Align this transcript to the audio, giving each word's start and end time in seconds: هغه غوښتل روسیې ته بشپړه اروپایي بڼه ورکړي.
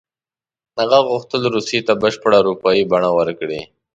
هغه 0.79 0.99
غوښتل 1.09 1.41
روسیې 1.55 1.79
ته 1.87 1.93
بشپړه 2.01 2.37
اروپایي 2.41 2.83
بڼه 2.91 3.09
ورکړي. 3.17 3.61